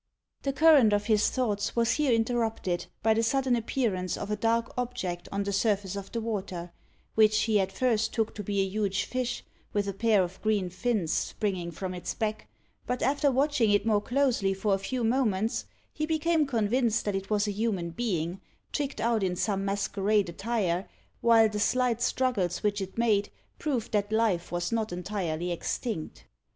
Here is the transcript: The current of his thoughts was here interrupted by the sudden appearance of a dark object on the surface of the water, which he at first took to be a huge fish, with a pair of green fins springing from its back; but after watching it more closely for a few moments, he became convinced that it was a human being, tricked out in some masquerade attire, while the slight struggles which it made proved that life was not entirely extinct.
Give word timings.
The 0.41 0.51
current 0.51 0.93
of 0.93 1.05
his 1.05 1.29
thoughts 1.29 1.75
was 1.75 1.91
here 1.91 2.11
interrupted 2.11 2.87
by 3.03 3.13
the 3.13 3.21
sudden 3.21 3.55
appearance 3.55 4.17
of 4.17 4.31
a 4.31 4.35
dark 4.35 4.73
object 4.75 5.29
on 5.31 5.43
the 5.43 5.53
surface 5.53 5.95
of 5.95 6.11
the 6.11 6.19
water, 6.19 6.71
which 7.13 7.41
he 7.43 7.59
at 7.59 7.71
first 7.71 8.11
took 8.11 8.33
to 8.33 8.41
be 8.43 8.61
a 8.61 8.67
huge 8.67 9.03
fish, 9.05 9.43
with 9.73 9.87
a 9.87 9.93
pair 9.93 10.23
of 10.23 10.41
green 10.41 10.71
fins 10.71 11.13
springing 11.13 11.69
from 11.69 11.93
its 11.93 12.15
back; 12.15 12.47
but 12.87 13.03
after 13.03 13.29
watching 13.31 13.69
it 13.69 13.85
more 13.85 14.01
closely 14.01 14.55
for 14.55 14.73
a 14.73 14.79
few 14.79 15.03
moments, 15.03 15.67
he 15.93 16.07
became 16.07 16.47
convinced 16.47 17.05
that 17.05 17.13
it 17.15 17.29
was 17.29 17.47
a 17.47 17.51
human 17.51 17.91
being, 17.91 18.41
tricked 18.71 18.99
out 19.01 19.21
in 19.21 19.35
some 19.35 19.63
masquerade 19.63 20.29
attire, 20.29 20.89
while 21.21 21.47
the 21.47 21.59
slight 21.59 22.01
struggles 22.01 22.63
which 22.63 22.81
it 22.81 22.97
made 22.97 23.29
proved 23.59 23.91
that 23.91 24.11
life 24.11 24.51
was 24.51 24.71
not 24.71 24.91
entirely 24.91 25.51
extinct. 25.51 26.25